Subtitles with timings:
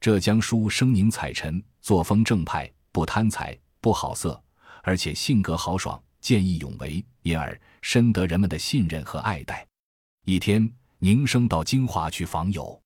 [0.00, 4.42] 浙江书生宁采臣，作风正派，不贪财，不好色，
[4.82, 9.66] 而且性格豪爽，见义勇为，因而深得人们的信任和爱戴。
[10.24, 12.80] 一天，宁生到金华去访友，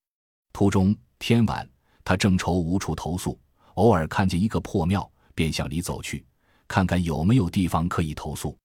[0.52, 1.64] 途中天晚，
[2.02, 3.38] 他正愁无处投宿，
[3.74, 6.26] 偶尔看见一个破庙，便向里走去，
[6.66, 8.58] 看看有没有地方可以投宿。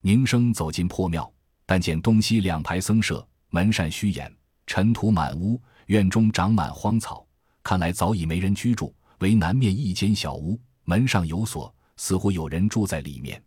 [0.00, 1.32] 宁生走进破庙，
[1.64, 7.24] 但见东西两排僧舍，门扇虚掩，尘土满屋，院中长满荒草，
[7.62, 8.94] 看来早已没人居住。
[9.18, 13.40] 唯南面一间小屋，门上有锁，似乎有人住在里面。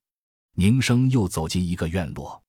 [0.54, 2.42] 宁生又走进一个院落，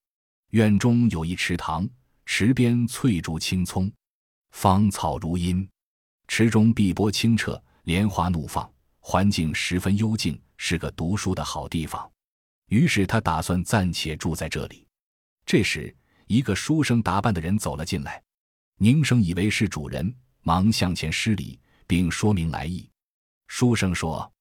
[0.50, 1.88] 院中有一池塘，
[2.24, 3.90] 池边翠竹青葱，
[4.52, 5.68] 芳草如茵，
[6.28, 8.70] 池中碧波清澈，莲花怒放，
[9.00, 12.08] 环境十分幽静，是个读书的好地方。
[12.68, 14.86] 于是他打算暂且住在这里。
[15.44, 15.92] 这时，
[16.28, 18.22] 一个书生打扮的人走了进来，
[18.78, 20.14] 宁生以为是主人，
[20.46, 22.88] 忙向前施礼，并说明来意。
[23.48, 24.32] 书生说：“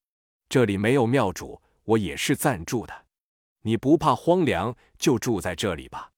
[0.47, 2.93] 这里没有庙主，我也是暂住的。
[3.63, 6.11] 你不怕荒凉，就住在这里吧。”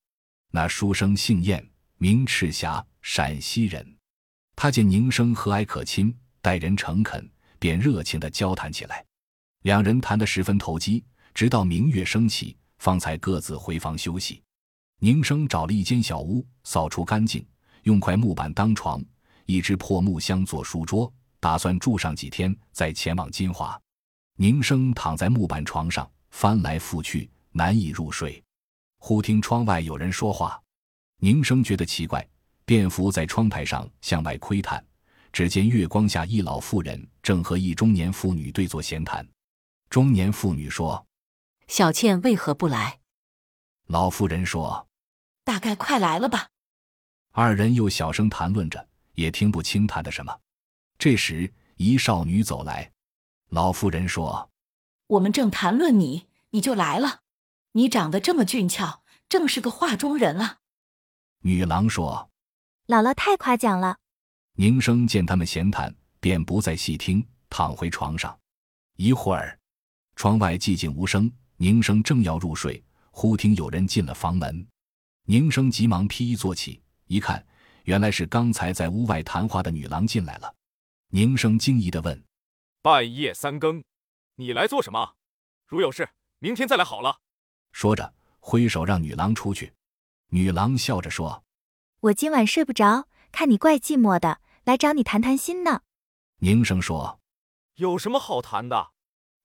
[0.52, 1.66] 那书生姓燕，
[2.00, 3.98] 名赤霞，陕西人。
[4.58, 7.26] 他见宁生和蔼可亲，待人诚恳，
[7.58, 9.06] 便热情地交谈起来。
[9.62, 11.02] 两人谈得十分投机。
[11.34, 14.44] 直到明月升起，方才各自回房休息。
[15.00, 17.48] 宁生找了一间小屋，扫除干净，
[17.84, 19.02] 用块木板当床，
[19.48, 23.82] 一只破木箱做书桌，打算住上几天，再前往金华。
[24.36, 28.44] 宁生躺在木板床上，翻来覆去，难以入睡。
[29.00, 30.62] 忽听窗外有人说话，
[31.22, 32.28] 宁生觉得奇怪，
[32.66, 34.86] 便伏在窗台上向外窥探。
[35.32, 39.28] 只见月光下，一老妇人正和一中年妇女对坐闲谈。
[39.90, 41.04] 中年妇女说。
[41.68, 43.00] 小倩为何不来？
[43.88, 44.88] 老妇人说
[45.44, 46.48] ：“大概快来了吧。”
[47.32, 48.88] 二人又小声谈论着，
[49.18, 50.40] 也听不清谈的什么。
[50.98, 52.92] 这时，一少女走来，
[53.50, 54.52] 老妇人说
[55.08, 57.22] ：“我们正谈论你，你就来了。
[57.74, 60.60] 你长得这么俊俏，正是个画中人啊。”
[61.42, 62.30] 女郎说
[62.88, 63.98] ：“姥姥太夸奖了。”
[64.54, 68.40] 宁生见他们闲谈，便不再细听，躺回床上。
[68.98, 69.60] 一会儿，
[70.16, 71.32] 窗外寂静无声。
[71.58, 74.68] 宁生正要入睡，忽听有人进了房门，
[75.24, 77.44] 宁生急忙披衣坐起，一看，
[77.88, 80.54] 原来是刚才在屋外谈话的女郎进来了。
[81.08, 82.22] 宁生惊疑地问
[82.84, 83.82] ：“半夜三更，
[84.36, 85.16] 你来做什么？
[85.66, 86.10] 如有事，
[86.40, 87.22] 明天再来好了。”
[87.72, 89.74] 说着，挥手让女郎出去。
[90.32, 91.46] 女郎笑着说
[92.02, 95.84] ：“我今晚睡不着，看你怪寂寞的，来找你谈谈心呢。”
[96.44, 97.22] 宁生说
[97.76, 98.92] ：“有什么好谈的？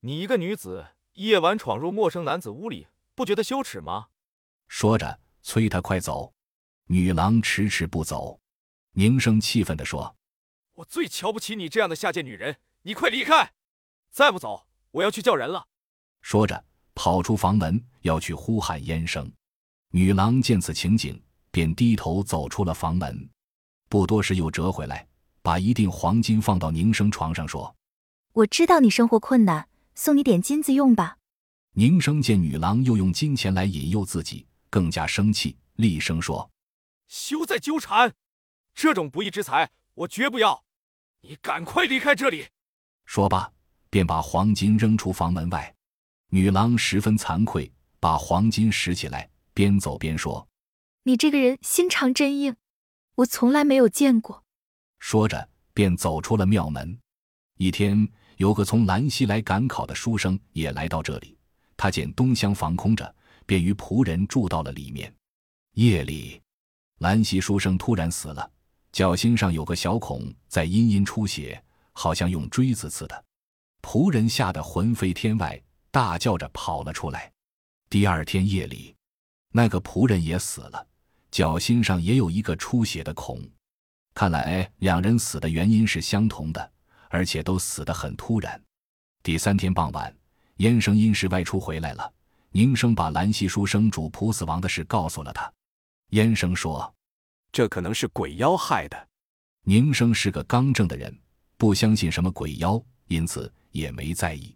[0.01, 4.09] 你一个女子。”夜晚闯入陌生男子屋里，不觉得羞耻吗？
[4.67, 6.35] 说着，催他快走。
[6.87, 8.41] 女郎迟迟不走。
[8.93, 10.17] 宁生气愤地说
[10.75, 12.57] ：“我最瞧不起你这样的下贱女人！
[12.83, 13.53] 你快离开！
[14.11, 15.67] 再不走，我要去叫人了。”
[16.21, 19.31] 说着，跑出房门，要去呼喊燕生。
[19.91, 23.29] 女郎见此情景，便低头走出了房门。
[23.89, 25.07] 不多时，又折回来，
[25.43, 27.75] 把一锭黄金放到宁生床上，说
[28.33, 31.19] ：“我知道你生活困难。”送你点金子用吧。
[31.75, 36.51] 宁生见女郎又用金钱来引诱自己，更加生气，厉声说
[37.13, 38.15] ：“休再纠缠！
[38.75, 40.65] 这种不义之财，我绝不要！
[41.21, 42.49] 你赶快离开这里！”
[43.05, 43.53] 说罢，
[43.91, 45.75] 便把黄金扔出房门外。
[46.29, 50.49] 女郎十分惭愧，把黄金拾起来，边走边说
[51.05, 52.57] ：“你这个人心肠真硬，
[53.17, 54.43] 我从来没有见过。”
[54.99, 56.99] 说着，便走出了庙门。
[57.59, 58.11] 一天。
[58.39, 61.39] 有个从兰溪来赶考的书生也来到这里，
[61.77, 63.15] 他见东厢房空着，
[63.47, 65.15] 便与仆人住到了里面。
[65.75, 66.43] 夜里，
[67.03, 68.49] 兰溪书生突然死了，
[68.93, 71.61] 脚心上有个小孔，在阴阴出血，
[71.93, 73.25] 好像用锥子刺的。
[73.83, 77.29] 仆人吓得魂飞天外，大叫着跑了出来。
[77.91, 78.95] 第二天夜里，
[79.51, 80.87] 那个仆人也死了，
[81.33, 83.43] 脚心上也有一个出血的孔，
[84.15, 86.73] 看来两人死的原因是相同的。
[87.15, 88.59] 而且都死得很突然。
[89.23, 90.17] 第三天傍晚，
[90.59, 92.11] 燕生因事外出回来了。
[92.53, 95.53] 宁生把兰溪书生主仆死亡的事告诉了他。
[96.13, 96.95] 燕生说
[97.53, 99.09] ：“这可能是鬼妖害的。”
[99.65, 101.17] 宁生是个刚正的人，
[101.57, 104.55] 不相信什么鬼妖，因此也没在意。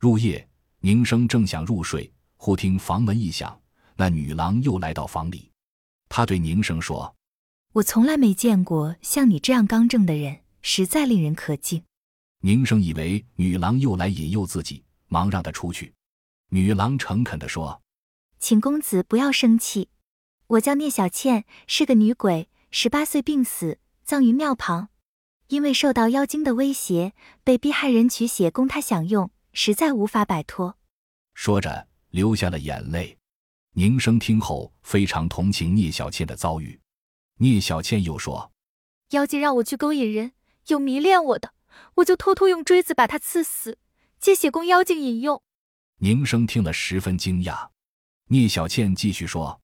[0.00, 0.48] 入夜，
[0.80, 3.60] 宁生正想入睡，忽听房门一响，
[3.94, 5.48] 那女郎又来到房里。
[6.08, 7.14] 他对宁生说
[7.74, 11.84] ：“我从来没见过像你这样刚正的人，实在令人可敬。”
[12.42, 15.94] 宁生以为女郎又来引诱自己，忙让她出去。
[16.48, 17.80] 女郎诚恳地说
[18.40, 19.88] ：“请公子不要生气，
[20.48, 24.88] 我叫聂小倩，是个女鬼，十八岁病死，葬于庙旁。
[25.48, 27.12] 因为受到妖精的威胁，
[27.44, 30.78] 被逼害人取血供他享用，实在无法摆脱。
[31.34, 33.18] 说着，流下了眼泪。
[33.74, 36.80] 宁生听后非常同情聂小倩的遭遇。
[37.36, 38.50] 聂小倩又说
[39.12, 40.32] ：“妖精让我去勾引人，
[40.68, 41.52] 有迷恋我的，
[41.96, 43.76] 我就偷偷用锥子把他刺死，
[44.18, 45.42] 借血供妖精饮用。”
[46.00, 47.68] 宁生听了十分惊讶。
[48.28, 49.60] 聂小倩继续说：“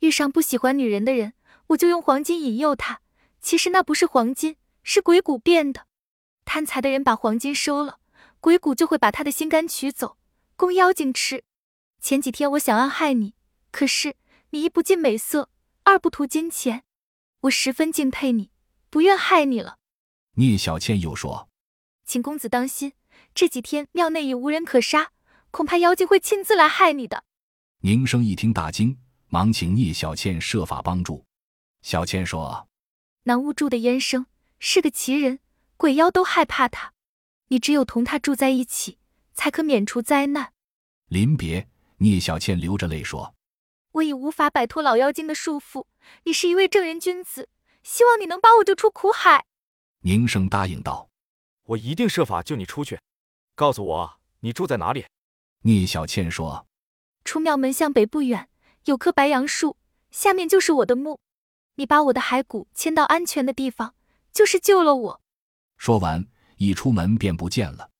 [0.00, 1.32] 遇上不喜欢女人的人，
[1.68, 3.00] 我就用黄金引诱他。
[3.40, 5.86] 其实那不是黄金，是鬼谷变的。
[6.44, 8.00] 贪财的人把黄金收了，
[8.40, 10.18] 鬼谷就会把他的心肝取走，
[10.56, 11.44] 供妖精吃。
[12.00, 13.34] 前几天我想要害你。”
[13.72, 14.16] 可是
[14.50, 15.48] 你一不近美色，
[15.84, 16.82] 二不图金钱，
[17.42, 18.50] 我十分敬佩你，
[18.90, 19.78] 不愿害你了。
[20.34, 21.48] 聂小倩又说
[22.04, 22.94] ：“请公子当心，
[23.32, 25.12] 这几天庙内已无人可杀，
[25.52, 27.22] 恐怕妖精会亲自来害你的。”
[27.82, 28.98] 宁生一听大惊，
[29.30, 31.24] 忙请聂小倩设法帮助。
[31.82, 32.68] 小倩说
[33.24, 34.26] ：“南屋住的燕生
[34.58, 35.38] 是个奇人，
[35.76, 36.92] 鬼妖都害怕他，
[37.48, 38.98] 你只有同他住在一起，
[39.32, 40.52] 才可免除灾难。”
[41.06, 41.68] 临别，
[41.98, 43.34] 聂小倩流着泪说。
[43.92, 45.86] 我已无法摆脱老妖精的束缚，
[46.24, 47.48] 你是一位正人君子，
[47.82, 49.46] 希望你能把我救出苦海。
[50.00, 51.08] 宁生答应道
[51.64, 52.98] ：“我一定设法救你出去。
[53.54, 55.06] 告诉我你住在哪里。”
[55.62, 56.66] 聂小倩说
[57.24, 58.48] ：“出庙门向北不远，
[58.84, 59.76] 有棵白杨树，
[60.10, 61.20] 下面就是我的墓。
[61.76, 63.94] 你把我的骸骨迁到安全的地方，
[64.32, 65.20] 就是救了我。”
[65.78, 67.90] 说完，一出门便不见了。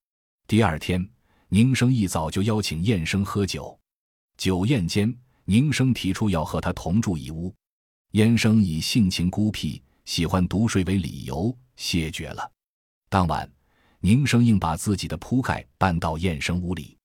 [0.46, 1.10] 第二天，
[1.48, 3.78] 宁生一早就邀请燕生喝酒，
[4.36, 5.16] 酒宴间。
[5.46, 7.52] 宁生提出要和他同住一屋，
[8.12, 12.48] 燕生以性情孤僻、喜欢独睡为理由谢绝了。
[13.08, 13.50] 当晚，
[13.98, 16.96] 宁生硬把自己的铺盖搬到燕生屋里。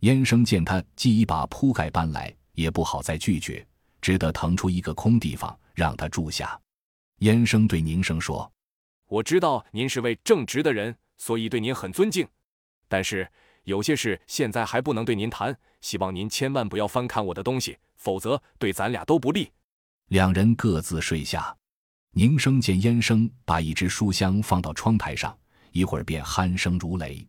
[0.00, 3.64] 燕生见他既已把铺盖搬来，也不好再拒绝，
[4.00, 6.60] 只得腾出一个空地方让他住下。
[7.20, 8.52] 燕生对宁生说
[9.06, 12.26] ：“我知道您是位正直的人，所以对您很尊敬，
[12.88, 13.30] 但是
[13.62, 19.50] 有些事现在还不能对您谈，希望您千万不要翻看我的东西。”否则对咱俩都不利。
[20.08, 21.56] 两人各自睡下。
[22.12, 25.36] 宁生见燕生把一只书箱放到窗台上，
[25.72, 27.26] 一会儿便鼾声如雷。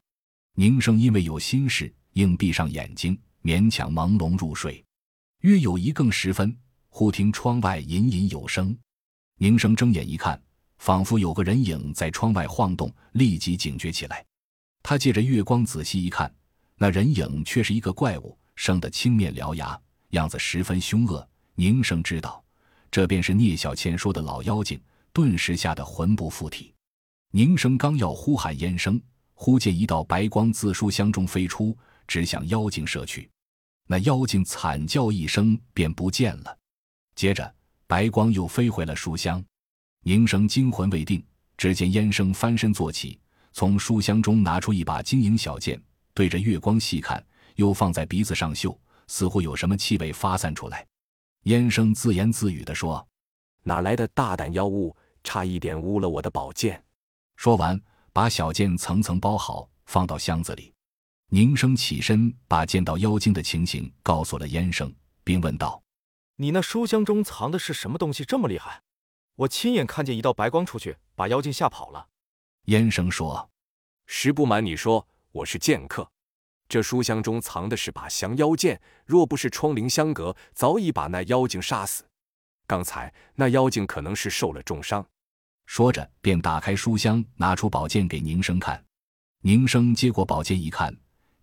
[0.53, 4.85] 宁生因为有心事，硬闭上眼睛，勉强朦胧入睡。
[5.41, 6.55] 约有一更时分，
[6.89, 8.75] 忽听窗外隐隐有声。
[9.37, 10.41] 宁生睁眼一看，
[10.79, 14.25] 仿佛有个人影在窗外晃动，立即警觉起来。
[14.81, 16.33] 他借着月光仔细一看，
[16.75, 19.79] 那人影却是一个怪物，生得青面獠牙。
[20.11, 22.43] 样子十分凶恶，宁生知道，
[22.89, 24.81] 这便是聂小倩说的老妖精，
[25.13, 26.73] 顿时吓得魂不附体。
[27.31, 28.99] 宁生刚要呼喊燕生，
[29.33, 33.29] 忽见一道白光自书箱中飞出，直向妖精射去。
[33.87, 36.57] 那妖精惨叫一声，便不见了。
[37.15, 37.51] 接着，
[37.87, 39.43] 白光又飞回了书箱。
[40.03, 41.25] 宁生惊魂未定，
[41.57, 43.19] 只见燕生翻身坐起，
[43.53, 45.81] 从书箱中拿出一把晶莹小剑，
[46.13, 47.25] 对着月光细看，
[47.55, 48.77] 又放在鼻子上嗅。
[49.09, 50.85] 似乎有什么气味发散出来，
[51.43, 53.07] 燕生自言自语地说
[53.63, 54.93] ：“哪来的大胆妖物，
[55.23, 56.83] 差一点污了我的宝剑。”
[57.37, 57.79] 说完，
[58.11, 60.73] 把小剑层层包好，放到箱子里。
[61.29, 64.93] 宁生起身，把见到妖精的情形告诉了燕生，
[65.25, 65.83] 并问道
[66.37, 68.81] ：“你那书箱中藏的是什么东西，这么厉害？
[69.35, 72.07] 我亲眼看见一道白光出去，把妖精吓跑了。”
[72.67, 73.49] 燕生说
[74.07, 76.09] ：“实不瞒你说，我是剑客。”
[76.69, 82.05] 这书箱中藏的是把降妖剑，若不是窗棂相隔，早已把那妖精杀死。
[82.65, 85.05] 刚才那妖精可能是受了重伤。
[85.65, 88.81] 说着，便打开书箱，拿出宝剑给宁生看。
[89.41, 90.93] 宁生接过宝剑一看，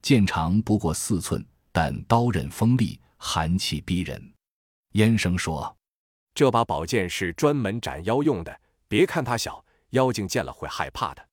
[0.04, 1.42] 剑长不过四寸，
[1.73, 4.23] 但刀刃锋利，寒气逼人。
[4.92, 5.75] 燕生说
[6.37, 11.26] ：“这把宝剑是专门斩妖用的，别看它小，妖精见了会害怕的。”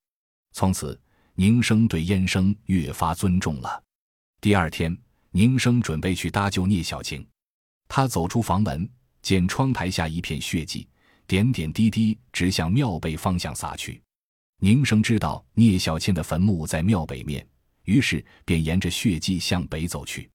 [0.52, 0.98] 从此。
[1.34, 3.82] 宁生对燕生越发尊重了。
[4.40, 4.94] 第二天，
[5.30, 7.26] 宁生准备去搭救聂小晴。
[7.88, 8.88] 他走出房门，
[9.22, 10.86] 见窗台下一片血迹，
[11.26, 14.02] 点点滴滴直向庙北方向洒去。
[14.58, 17.46] 宁生知道聂小倩的坟墓在庙北面，
[17.84, 20.30] 于是便沿着血迹向北走去。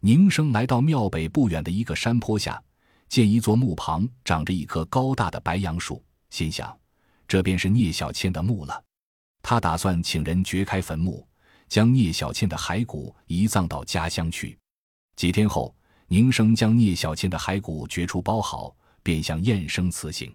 [0.00, 2.62] 宁生来到庙北不远的一个山坡下，
[3.08, 6.78] 见一座墓旁长着一棵高大的白杨树，心想：
[7.26, 8.82] 这便是聂小倩的墓了。
[9.42, 11.26] 他打算请人掘开坟墓，
[11.68, 14.58] 将聂小倩的骸骨移葬到家乡去。
[15.16, 15.74] 几天后，
[16.08, 20.34] 宁生将聂小倩的骸骨掘出包好，便向燕生辞行。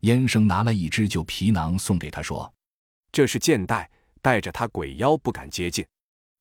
[0.00, 2.52] 燕生拿来一只旧皮囊送给他，说
[3.12, 3.90] ：“这是剑带，
[4.22, 5.86] 带着他鬼妖不敢接近。”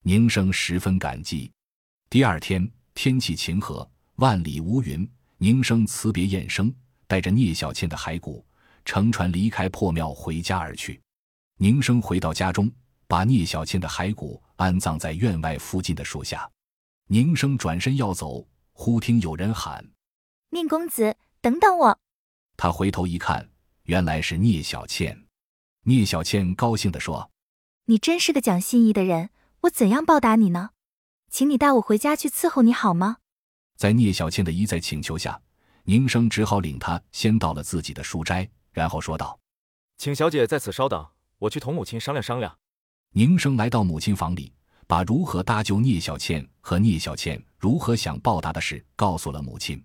[0.03, 1.51] 宁生十分感激。
[2.09, 5.09] 第二天天气晴和，万里无云。
[5.37, 6.73] 宁生辞别燕生，
[7.07, 8.45] 带着聂小倩的骸骨，
[8.83, 11.01] 乘船离开破庙回家而去。
[11.57, 12.69] 宁生回到家中，
[13.07, 16.49] 把聂小倩的骸骨安葬在院外附近的树下。
[17.07, 19.85] 宁生转身要走，忽听有人喊
[20.51, 21.97] ：“宁公子，等等我！”
[22.57, 23.49] 他回头一看，
[23.83, 25.25] 原来是聂小倩。
[25.83, 27.31] 聂小倩高兴地说
[27.89, 29.31] ：“你真是个讲信义的人，
[29.61, 30.69] 我怎样报答你呢？
[31.31, 33.17] 请你带我回家去伺候你好吗？”
[33.77, 35.41] 在聂小倩的一再请求下，
[35.85, 39.39] 宁生只好领她先到了自己的书斋，然后说道
[39.97, 41.03] ：“请小姐在此稍等，
[41.39, 42.55] 我去同母亲商量商量。”
[43.13, 44.53] 宁生来到母亲房里。
[44.85, 49.79] 把如何搭救聂小倩和聂小倩如何想报答的事告诉了母亲。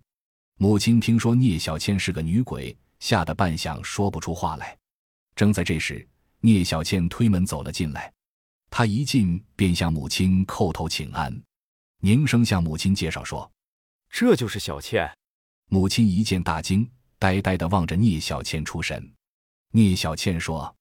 [0.57, 4.75] 母亲听说聂小倩是个女鬼，吓得半晌说不出话来。
[5.37, 6.09] 正在这时，
[6.45, 8.13] 聂小倩推门走了进来。
[8.69, 11.35] 她一进便向母亲叩头请安。
[12.01, 13.51] 宁生向母亲介绍说
[14.11, 15.11] ：“这就是小倩。”
[15.71, 16.87] 母亲一见大惊，
[17.19, 19.15] 呆呆地望着聂小倩出神。
[19.71, 20.77] 聂小倩说：“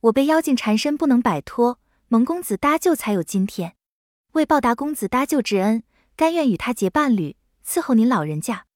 [0.00, 1.78] 我被妖精缠身，不能摆脱。”
[2.08, 3.76] 蒙公子搭救才有今天，
[4.32, 5.82] 为报答公子搭救之恩，
[6.16, 8.66] 甘愿与他结伴侣，伺候您老人家。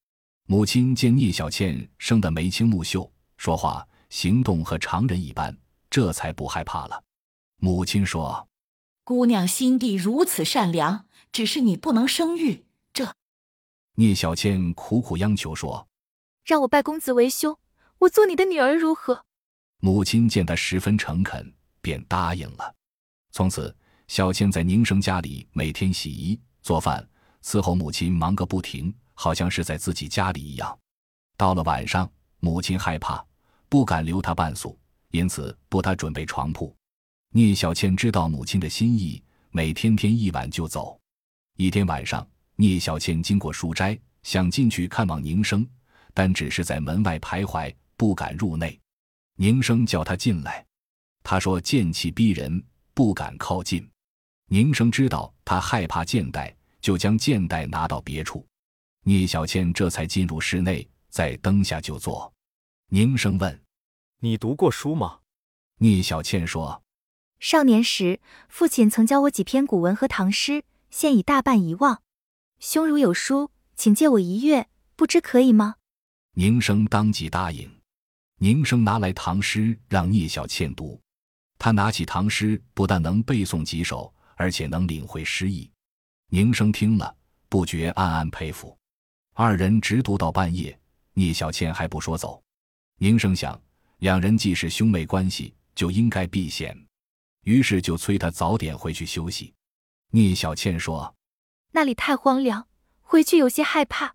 [0.45, 5.55] 母亲见聂小倩生得眉清目秀，说话行动和常人一般，
[5.97, 7.03] 这才不害怕了。
[7.55, 8.47] 母亲说
[9.03, 13.15] ：“姑娘心地如此善良，只是你不能生育。”这
[13.95, 15.87] 聂小倩苦苦央求说
[16.45, 17.57] ：“让我拜公子为兄，
[17.97, 19.25] 我做你的女儿如何？”
[19.81, 21.51] 母亲见她十分诚恳，
[21.81, 22.75] 便答应了。
[23.31, 23.75] 从此，
[24.07, 27.09] 小倩在宁生家里每天洗衣、做饭、
[27.43, 30.77] 伺候母亲，忙个不停，好像是在自己家里一样。
[31.35, 32.07] 到了晚上，
[32.39, 33.25] 母亲害怕，
[33.67, 34.77] 不敢留她半宿，
[35.11, 36.75] 因此不他准备床铺。
[37.33, 39.21] 聂小倩知道母亲的心意，
[39.51, 40.99] 每天天一晚就走。
[41.57, 45.67] 一天晚上，聂小倩经过书斋，想进去看望宁生，
[46.13, 48.79] 但只是在门外徘徊，不敢入内。
[49.35, 50.65] 宁生叫她进来，
[51.23, 52.63] 她说剑气逼人。
[52.93, 53.87] 不敢靠近，
[54.47, 58.43] 宁生知道他害怕剑带，就将剑带拿到别处。
[59.03, 62.33] 聂小倩这才进入室内，在灯下就坐。
[62.89, 63.61] 宁生问
[64.19, 65.19] ：“你读过书吗？”
[65.79, 66.83] 聂小倩说
[67.39, 68.19] ：“少年时，
[68.49, 72.01] 父亲曾教我几篇古文和唐诗，现已大半遗忘。
[72.59, 75.75] 兄如有书，请借我一阅，不知可以吗？”
[76.33, 77.69] 宁生当即答应。
[78.39, 80.99] 宁生拿来唐诗让聂小倩读。
[81.59, 85.69] 他拿起唐诗，不但能背诵几首，而且能领会诗意。
[86.29, 87.15] 宁生听了，
[87.49, 88.77] 不觉暗暗佩服。
[89.33, 90.79] 二人直读到半夜，
[91.13, 92.43] 聂小倩还不说走。
[92.99, 93.59] 宁生想，
[93.99, 96.77] 两人既是兄妹关系，就应该避嫌，
[97.45, 99.51] 于是就催他早点回去休息。
[100.11, 101.15] 聂小倩说
[101.73, 102.67] ：“那里太荒凉，
[103.01, 104.13] 回去有些害怕。”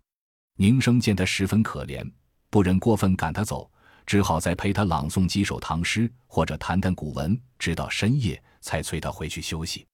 [0.55, 2.09] 宁生见他十分可怜，
[2.49, 3.69] 不忍过分赶他走。
[4.05, 9.85] 只好再陪他朗诵几首唐诗，或者谈谈古文，直到深夜才催他回去休息。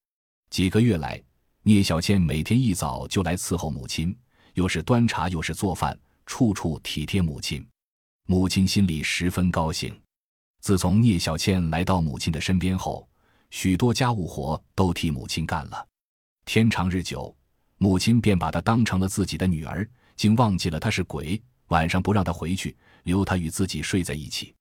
[0.49, 1.21] 几个月来，
[1.61, 4.17] 聂小倩每天一早就来伺候母亲，
[4.55, 7.63] 又是端茶又是做饭，处处体贴母亲。
[8.31, 9.91] 母亲心里十分高兴。
[10.61, 13.09] 自从聂小倩来到母亲的身边后，
[13.49, 15.87] 许多家务活都替母亲干了。
[16.45, 17.35] 天长日久，
[17.79, 19.83] 母亲便把她当成了自己的女儿，
[20.15, 21.41] 竟忘记了她是鬼。
[21.69, 22.77] 晚上不让她回去。
[23.01, 24.53] 留他与自己睡在一起。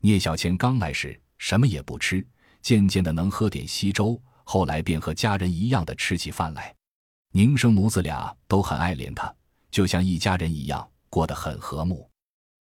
[0.00, 2.24] 聂小倩刚来时什么也不吃，
[2.62, 6.72] 渐渐的能喝点稀粥，后来便和家人一样的吃起饭来。
[7.32, 9.34] 宁生母子俩都很爱怜她，
[9.72, 12.08] 就像一家人一样，过得很和睦。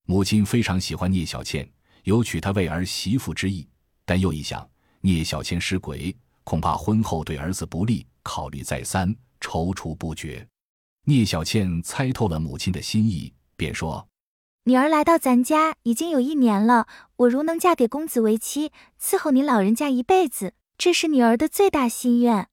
[0.10, 1.70] 母亲非常喜欢聂小倩，
[2.04, 3.68] 有娶她为儿媳妇之意，
[4.06, 4.68] 但又一想
[5.02, 10.48] 聂小倩是鬼，恐怕婚后对儿子不利，考虑再三，踌躇不决。
[11.04, 14.08] 聂小倩猜透了母亲的心意，便说。
[14.64, 16.88] 女儿来到咱家已经有一年了，
[17.18, 18.72] 我如能嫁给公子为妻，
[19.02, 22.48] 伺候您老人家一辈子，这是女儿的最大心愿。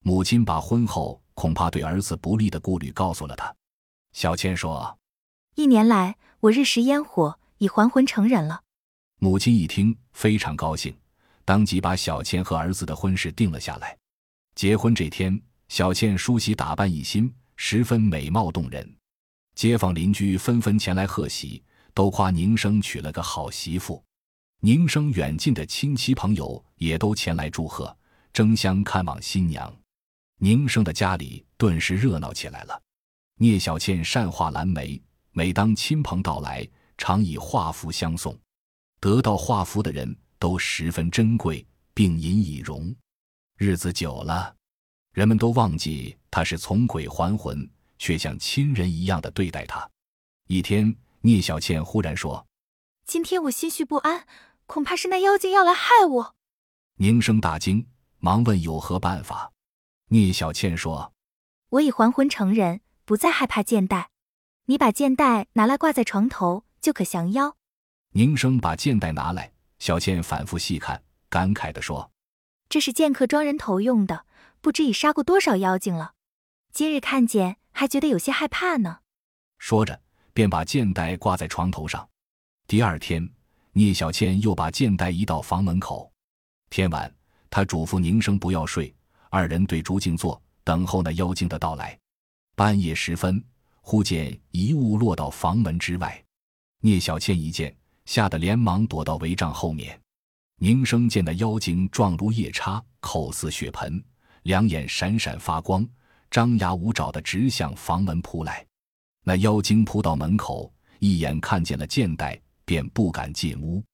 [0.00, 3.54] 母亲把婚后恐怕对儿子不利的顾虑告诉了他。
[4.12, 4.98] 小倩说
[5.56, 8.62] ：“一年来我日食烟火，已还魂成人了。”
[9.18, 10.94] 母亲一听非常高兴，
[11.42, 13.96] 当即把小倩和儿子的婚事定了下来。
[14.54, 18.94] 结婚这天，小倩梳洗打扮一新，十分美貌动人。
[19.54, 21.62] 街坊邻居纷纷前来贺喜，
[21.94, 24.04] 都夸宁生娶了个好媳妇。
[24.60, 27.96] 宁生远近的亲戚朋友也都前来祝贺，
[28.34, 29.74] 争相看望新娘。
[30.40, 32.82] 宁生的家里顿时热闹起来了。
[33.38, 35.00] 聂小倩善画蓝莓，
[35.34, 38.34] 每当亲朋到来，常以画符相送。
[39.00, 42.94] 得到画符的人都十分珍贵，并引以荣。
[43.58, 44.56] 日子久了，
[45.12, 47.68] 人们都忘记他是从鬼还魂。
[47.96, 49.88] 却像亲人一样的对待他。
[50.48, 52.44] 一天，聂小倩忽然说
[53.06, 54.26] ：“今天我心绪不安，
[54.66, 56.34] 恐怕是那妖精要来害我。”
[56.98, 57.86] 宁生大惊，
[58.18, 59.52] 忙问有何办法。
[60.08, 61.14] 聂小倩说
[61.70, 64.10] ：“我已还魂成人，不再害怕见带。
[64.66, 67.56] 你把剑袋拿来挂在床头，就可降妖。”
[68.16, 72.10] 宁生把剑袋拿来，小倩反复细看，感慨地说
[72.70, 74.24] ：“这是剑客装人头用的，
[74.60, 76.14] 不知已杀过多少妖精了。
[76.72, 79.00] 今日看见，还觉得有些害怕呢。”
[79.58, 80.00] 说着，
[80.32, 82.08] 便把剑袋挂在床头上。
[82.66, 83.28] 第二天，
[83.72, 86.10] 聂小倩又把剑袋移到房门口。
[86.70, 87.14] 天晚，
[87.50, 88.94] 她嘱咐宁生不要睡，
[89.28, 91.98] 二人对烛静坐，等候那妖精的到来。
[92.54, 93.44] 半夜时分，
[93.86, 96.24] 忽见一物落到房门之外。
[96.80, 97.76] 聂小倩一见，
[98.06, 100.00] 吓得连忙躲到帷帐后面。
[100.56, 104.02] 宁生见那妖精状如夜叉，口似血盆，
[104.44, 105.86] 两眼闪闪发光，
[106.30, 108.66] 张牙舞爪的直向房门扑来。
[109.22, 113.84] 那妖精扑到门口，一眼看见了剑带，便不敢进屋。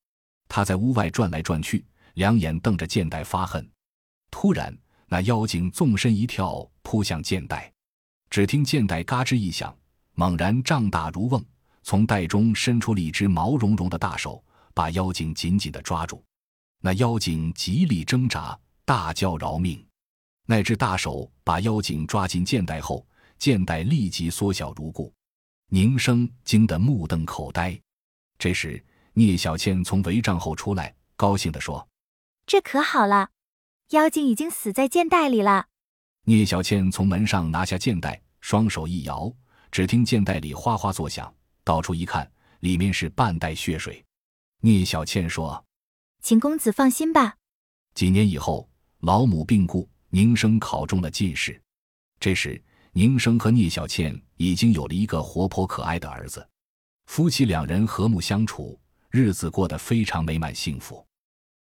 [0.49, 3.69] 他在屋外转来转去，两眼瞪着剑带发恨。
[4.31, 4.73] 突然，
[5.09, 7.73] 那妖精纵身一跳，扑向剑带。
[8.29, 9.77] 只听剑带嘎吱一响，
[10.15, 11.45] 猛然胀大如瓮，
[11.83, 14.43] 从袋中伸出了一只毛茸茸的大手，
[14.75, 16.23] 把妖精紧紧地抓住。
[16.81, 19.85] 那妖精极力挣扎，大叫饶命。
[20.47, 23.07] 那只大手把妖精抓进箭袋后，
[23.39, 25.13] 箭袋立即缩小如故。
[25.69, 27.79] 宁生惊得目瞪口呆。
[28.39, 31.87] 这时，聂小倩从帷帐后出来，高兴地说
[32.47, 33.31] ：“这可好了，
[33.91, 35.67] 妖精已经死在箭袋里了。”
[36.25, 39.33] 聂小倩从门上拿下箭袋，双手一摇，
[39.71, 41.33] 只听剑袋里哗哗作响。
[41.63, 44.05] 倒出一看，里面是半袋血水。
[44.61, 45.65] 聂小倩说
[46.23, 47.37] ：“请公子放心吧。”
[47.95, 48.69] 几年以后，
[49.01, 51.61] 老母病故，宁生考中了进士。
[52.19, 52.63] 这时，
[52.93, 56.47] 宁生和聂小倩已经有了一个活泼可爱的儿子，
[57.07, 58.79] 夫妻两人和睦相处，
[59.11, 61.07] 日子过得非常美满幸福。